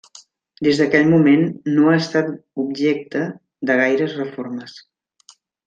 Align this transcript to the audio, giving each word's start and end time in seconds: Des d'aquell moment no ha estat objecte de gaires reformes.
Des 0.67 0.79
d'aquell 0.79 1.11
moment 1.11 1.43
no 1.75 1.91
ha 1.91 1.99
estat 2.05 2.33
objecte 2.65 3.21
de 3.71 3.79
gaires 3.85 4.19
reformes. 4.25 4.77